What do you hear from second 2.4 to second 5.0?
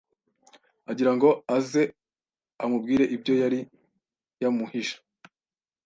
amubwire ibyo yari yamuhishe